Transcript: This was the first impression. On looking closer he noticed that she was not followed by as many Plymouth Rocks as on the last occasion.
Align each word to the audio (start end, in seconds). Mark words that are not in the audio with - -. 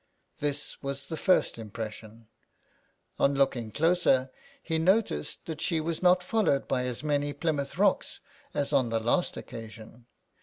This 0.39 0.81
was 0.81 1.05
the 1.05 1.15
first 1.15 1.59
impression. 1.59 2.25
On 3.19 3.35
looking 3.35 3.71
closer 3.71 4.31
he 4.63 4.79
noticed 4.79 5.45
that 5.45 5.61
she 5.61 5.79
was 5.79 6.01
not 6.01 6.23
followed 6.23 6.67
by 6.67 6.85
as 6.85 7.03
many 7.03 7.33
Plymouth 7.33 7.77
Rocks 7.77 8.19
as 8.51 8.73
on 8.73 8.89
the 8.89 8.99
last 8.99 9.37
occasion. 9.37 10.07